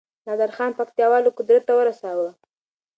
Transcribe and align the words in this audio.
نادرخان 0.27 0.71
پکتياوالو 0.79 1.35
قدرت 1.37 1.63
ته 1.67 1.73
ورساوه 1.77 2.29